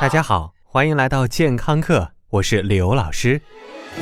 [0.00, 3.40] 大家好，欢迎来到健康课，我是刘老师。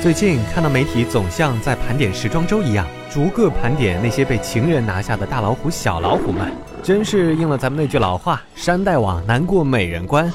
[0.03, 10.31] 最近看到媒体总像在盘点时装周一样，逐个盘点那些被情人拿下的大老虎、小老虎们，真是应了咱们那句老话：山大王难过美人关。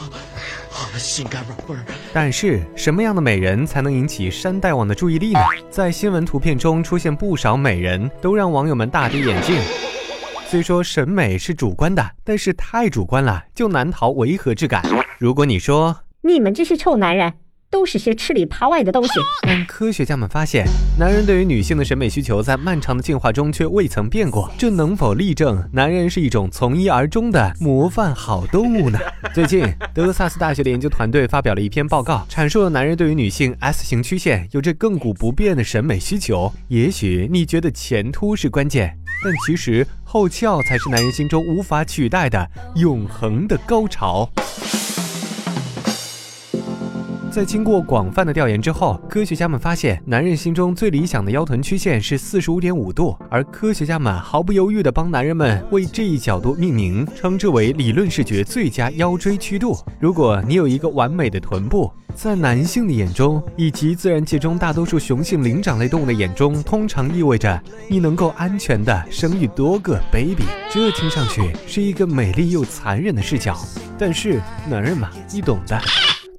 [0.98, 1.86] 心肝宝贝儿。
[2.12, 5.40] 但是，什么样的美人才能引起山大王的注意力呢？
[5.70, 9.62] 在新闻图片中出现不少美人，都让网友们大跌眼镜。
[10.52, 14.84] 虽说审美是主观的，但是太主观了，就难逃违和之感。
[15.18, 17.32] 如果你说你们这些臭男人
[17.70, 20.66] 都是些吃里扒外的东西，但科学家们发现，
[21.00, 29.00] 男人对于女性的审美需求在漫长的进化中却未曾变过，这能否例证男人是一种从一而终的模范好动物呢？
[29.34, 36.52] 最近，德克萨斯大学的研究团队发表了一篇报告，阐述了男人对于女性 S 型曲线有着亘古不变的审美需求。
[36.68, 44.30] 也许你觉得前凸是关键，但其实后翘才是男人心中无法取代的永恒的高潮。
[47.32, 59.78] 在经过广泛的调研之后，科学家们发现，男人心中最理想的腰臀曲线是四十五点五度，而科学家们毫不犹豫地帮男人们为这一角度命名，称之为理论视觉最佳腰椎曲度。
[59.98, 67.58] 如果你有一个完美的臀部，在男性的眼中，以及自然界中大多数雄性灵长类动物的眼中，通常意味着
[67.88, 70.44] 你能够安全地生育多个 baby。
[70.70, 73.58] 这听上去是一个美丽又残忍的视角，
[73.98, 75.82] 但是男人嘛，你懂的。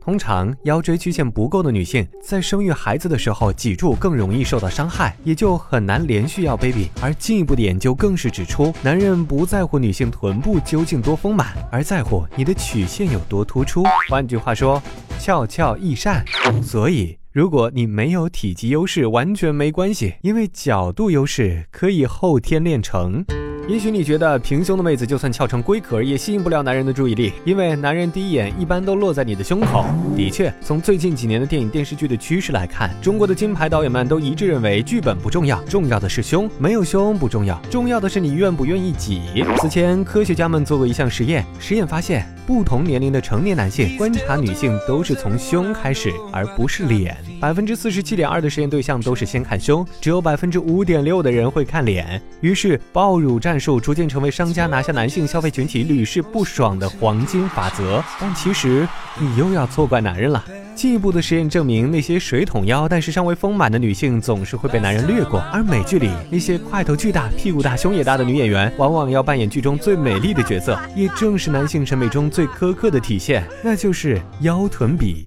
[0.04, 6.88] 通常腰椎曲线不够的女性，在生育孩子的时候，脊柱更容易受到伤害，也就很难连续要 baby。
[7.00, 13.84] 而进一步的研究更是指出，男人不在乎女性臀部究竟多丰满，而在乎你的曲线有多突出。
[14.10, 14.82] 换句话说，
[15.20, 16.24] 翘翘易善。
[16.64, 23.24] 所以，如果你没有体积优势，完全没关系，因为角度优势可以后天练成。
[23.68, 29.84] 也许你觉得平胸的妹子就算翘成龟壳也吸引不了男人的注意力，因为男人第一眼一般都落在你的胸口。
[30.16, 39.22] 的确，从最近几年的电影电视剧的趋势来看，中国的金牌导演们都一致认为剧本不重要，重要的是胸，没有胸不重要，重要的是你愿不愿意挤。
[39.58, 47.16] 此前，科学家们做过一项实验，实验发现，不同年龄的成年男性观察女性都是从胸开始，而不是脸。
[47.40, 52.20] 百分之四十七点二的实验对象都是先看胸，只有百分之五点六的人会看脸。
[52.40, 53.51] 于是，爆乳战。
[53.52, 58.88] 战术逐渐成为商家拿下男性消费群体屡试不爽的黄金法则，但其实
[59.20, 60.42] 你又要错怪男人了。
[60.74, 70.80] 进一步的实验证明，那些水桶腰但是尚未丰满的女性总是会被男人略过，而美剧里那些块头巨大、屁股大、胸也大的女演员，往往要扮演剧中最美丽的角色。
[70.96, 75.26] 也正是男性审美中最苛刻的体现，那就是腰臀比。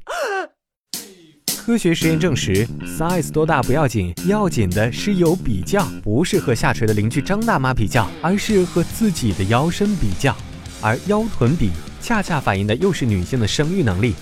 [1.65, 10.35] 科学实验证实，size 多大不要紧，要紧的是有比较，不是和下垂的邻居张大妈比较，而是和自己的腰身比较。
[10.79, 14.13] 而腰臀比恰恰反映的又是女性的生育能力。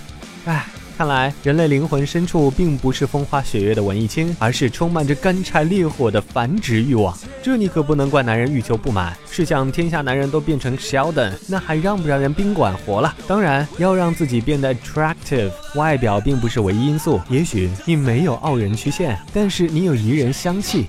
[0.46, 0.66] 唉。
[0.96, 7.18] 看来，人类灵魂深处并不是风花雪月的文艺青，而是充满着干柴烈火的繁殖欲望。
[7.42, 9.18] 这你可不能怪男人欲求不满。
[9.30, 13.14] 试想，天下男人都变成 Sheldon，那还让不让人宾馆活了？
[13.28, 17.20] 当然，要让自己变得 attractive，外表并不是唯一因素。
[17.28, 20.86] 也许你没有傲人曲线，但是你有宜人香气。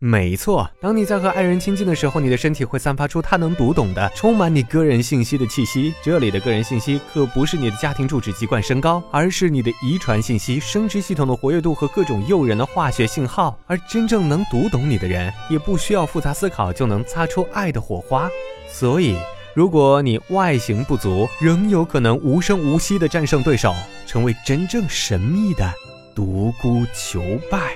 [0.00, 5.92] 没错，当你在和爱人亲近的时候，你的身体会散发出他能读懂的、充满你个人信息的气息。
[6.00, 13.58] 这里的个人信息可不是你的家庭住址、籍贯、身高，而是你的遗传信息、生殖系统的活跃度和各种诱人的化学信号。
[13.66, 18.30] 而真正能读懂你的人，也不需要复杂思考就能擦出爱的火花。
[18.70, 19.16] 所以，
[19.52, 23.74] 如果你外形不足，仍有可能无声无息地战胜对手，
[24.06, 25.74] 成为真正神秘的
[26.14, 27.20] 独孤求
[27.50, 27.72] 败。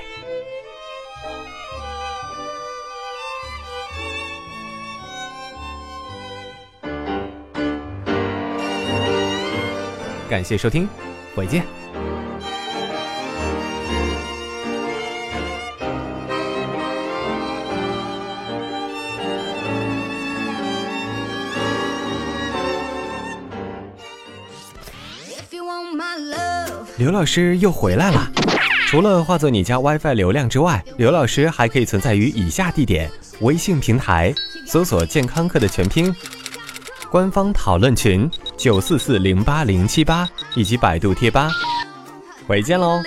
[10.32, 10.88] 感谢收听，
[11.34, 11.62] 回见。
[26.96, 28.26] 刘老师又回来了。
[28.86, 33.10] 除了化作你家 WiFi 流量之外，刘老师还可以存在于以下地点：
[33.42, 34.34] 微信平台
[34.66, 36.14] 搜索“健康课”的全拼。
[37.10, 38.30] 官方讨论群
[38.62, 41.50] 九四四零八零七八以及百度贴吧，
[42.46, 43.02] 回见喽。